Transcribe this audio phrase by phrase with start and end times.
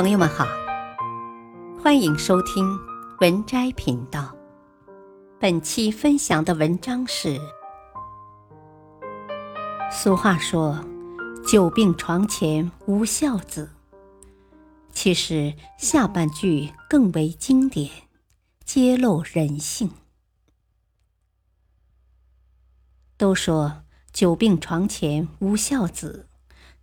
[0.00, 0.46] 朋友们好，
[1.82, 2.64] 欢迎收听
[3.18, 4.32] 文摘频道。
[5.40, 7.36] 本期分享的文章是：
[9.90, 10.78] 俗话说
[11.44, 13.68] “久病床前无孝子”，
[14.94, 17.90] 其实下半句更为经典，
[18.64, 19.90] 揭露人性。
[23.16, 23.82] 都说
[24.14, 26.28] “久病床前无孝子”，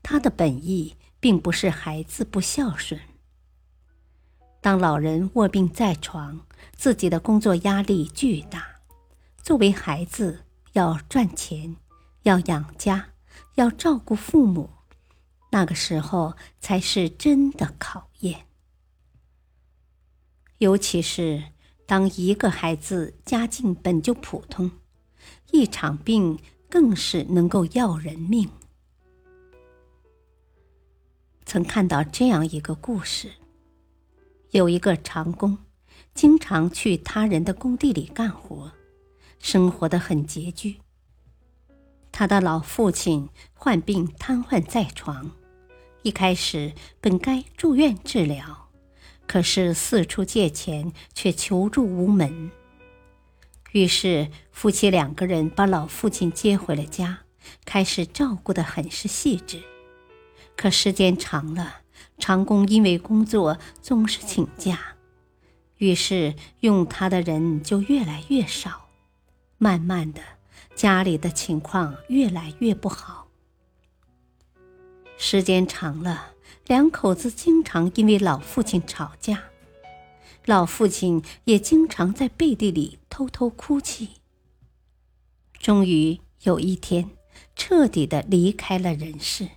[0.03, 0.97] 他的本意。
[1.25, 3.01] 并不是孩子不孝顺。
[4.61, 8.63] 当老人卧病在床，自己的工作压力巨大，
[9.41, 11.77] 作为孩子要赚钱，
[12.21, 13.07] 要养家，
[13.55, 14.69] 要照顾父母，
[15.49, 18.45] 那个时候才是真的考验。
[20.59, 21.45] 尤其是
[21.87, 24.69] 当一个孩子家境本就普通，
[25.51, 26.37] 一场病
[26.69, 28.47] 更是能够要人命。
[31.45, 33.31] 曾看到这样一个故事：
[34.49, 35.59] 有一个长工，
[36.13, 38.71] 经常去他人的工地里干活，
[39.39, 40.77] 生活的很拮据。
[42.11, 45.31] 他的老父亲患病瘫痪在床，
[46.01, 48.69] 一开始本该住院治疗，
[49.27, 52.49] 可是四处借钱却求助无门。
[53.71, 57.19] 于是夫妻两个人把老父亲接回了家，
[57.65, 59.61] 开始照顾的很是细致。
[60.55, 61.81] 可时间长了，
[62.17, 64.95] 长工因为工作总是请假，
[65.77, 68.87] 于是用他的人就越来越少。
[69.57, 70.21] 慢慢的，
[70.75, 73.27] 家里的情况越来越不好。
[75.17, 76.33] 时间长了，
[76.67, 79.43] 两口子经常因为老父亲吵架，
[80.45, 84.09] 老父亲也经常在背地里偷偷哭泣。
[85.57, 87.09] 终于有一天，
[87.55, 89.47] 彻底的离开了人世。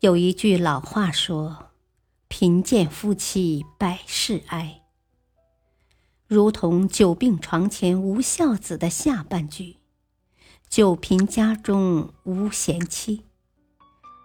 [0.00, 1.72] 有一句老话说
[2.26, 4.80] ：“贫贱夫妻百事哀。”
[6.26, 9.76] 如同“久病床前无孝子”的下半句
[10.70, 13.26] ，“久贫家中无贤妻”。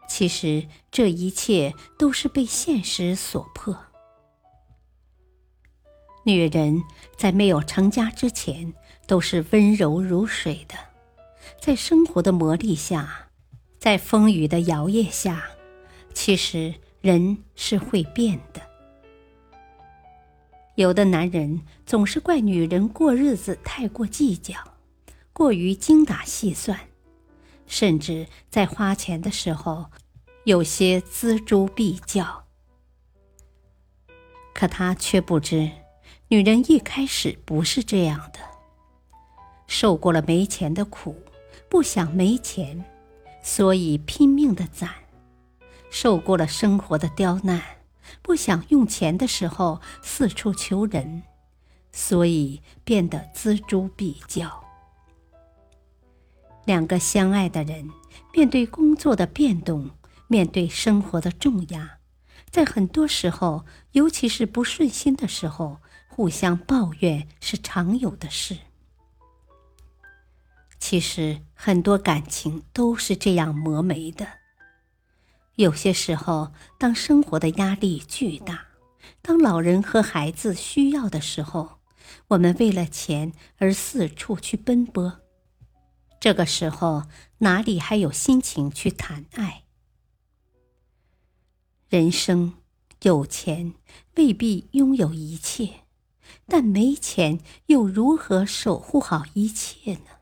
[0.08, 3.78] 其实这一切都是被现实所迫。
[6.24, 6.82] 女人
[7.18, 8.74] 在没有成家之前，
[9.08, 10.76] 都是温柔如水的，
[11.60, 13.28] 在生活的磨砺下，
[13.78, 15.50] 在风雨的摇曳下。
[16.16, 18.62] 其实人是会变的。
[20.74, 24.56] 有的男人总是怪女人过日子太过计较，
[25.32, 26.80] 过于精打细算，
[27.68, 29.92] 甚至在花钱的时候
[30.46, 32.46] 有些锱铢必较。
[34.54, 35.70] 可他却不知，
[36.30, 38.40] 女人一开始不是这样的，
[39.68, 41.16] 受过了没钱的苦，
[41.70, 42.84] 不想没钱，
[43.44, 45.05] 所以拼命的攒。
[45.98, 47.64] 受过了生活的刁难，
[48.22, 51.24] 不想用钱的时候四处求人，
[51.94, 54.62] 所以变得锱铢必较。
[56.66, 57.90] 两个相爱的人，
[58.34, 59.92] 面对工作的变动，
[60.28, 62.00] 面对生活的重压，
[62.50, 65.78] 在很多时候，尤其是不顺心的时候，
[66.10, 68.58] 互相抱怨是常有的事。
[70.78, 74.28] 其实很多感情都是这样磨没的。
[75.56, 78.66] 有些时候，当生活的压力巨大，
[79.22, 81.80] 当老人和孩子需要的时候，
[82.28, 85.22] 我们为了钱而四处去奔波，
[86.20, 87.04] 这个时候
[87.38, 89.64] 哪里还有心情去谈爱？
[91.88, 92.56] 人生
[93.04, 93.76] 有钱
[94.16, 95.86] 未必拥有一切，
[96.48, 100.20] 但没钱又如何守护好一切呢？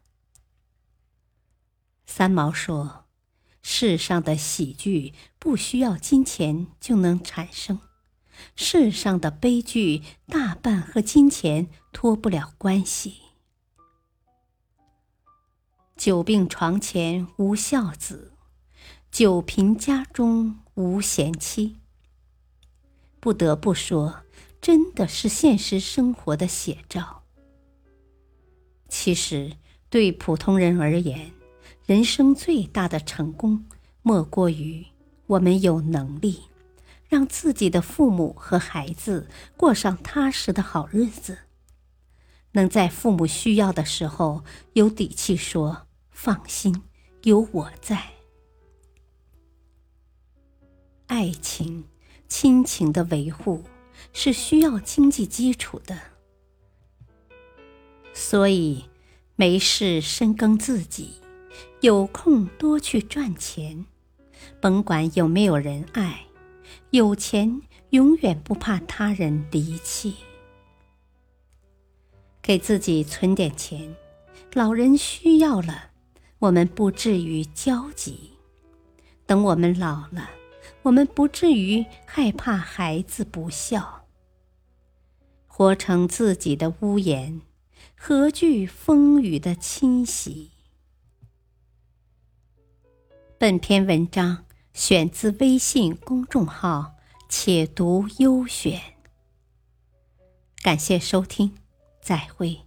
[2.05, 3.02] 三毛说。
[3.65, 7.79] 世上的喜剧不需要金钱就能产生，
[8.55, 13.15] 世上的悲剧大半和金钱脱不了关系。
[15.95, 18.33] 久病床前无孝子，
[19.09, 21.77] 久贫家中无贤妻。
[23.21, 24.23] 不得不说，
[24.59, 27.23] 真的是现实生活的写照。
[28.89, 29.53] 其实，
[29.89, 31.31] 对普通人而言，
[31.85, 33.65] 人生最大的成功，
[34.03, 34.85] 莫过于
[35.27, 36.43] 我们有能力
[37.09, 39.27] 让自己的父母和孩子
[39.57, 41.39] 过上踏实的好日子，
[42.53, 46.83] 能在父母需要的时候有底气说“放心，
[47.23, 48.01] 有我在”。
[51.07, 51.83] 爱情、
[52.29, 53.65] 亲情的维护
[54.13, 55.99] 是需要经济基础的，
[58.13, 58.85] 所以
[59.35, 61.15] 没事深耕自己。
[61.83, 63.85] 有空多去赚钱，
[64.61, 66.27] 甭管有没有人爱，
[66.91, 70.15] 有钱永远不怕他人离弃。
[72.41, 73.93] 给自己存点钱，
[74.53, 75.89] 老人需要了，
[76.39, 78.13] 我们不至于焦急；
[79.25, 80.29] 等我们老了，
[80.83, 84.05] 我们不至于害怕孩子不孝。
[85.47, 87.41] 活成自己的屋檐，
[87.97, 90.51] 何惧风雨的侵袭？
[93.43, 96.93] 本篇文章选自微信公众号
[97.27, 98.81] “且读优选”，
[100.63, 101.53] 感谢收听，
[101.99, 102.61] 再会。